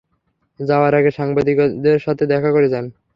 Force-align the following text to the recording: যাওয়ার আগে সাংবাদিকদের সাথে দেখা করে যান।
যাওয়ার 0.59 0.93
আগে 0.95 1.11
সাংবাদিকদের 1.11 1.97
সাথে 1.99 2.23
দেখা 2.25 2.49
করে 2.51 2.67
যান। 2.69 2.85